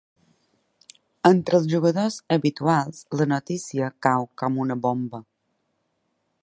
Entre 1.29 1.59
els 1.61 1.67
jugadors 1.73 2.17
habituals 2.37 3.03
la 3.21 3.29
notícia 3.35 3.93
cau 4.09 4.27
com 4.43 4.61
una 4.65 4.79
bomba. 4.87 5.23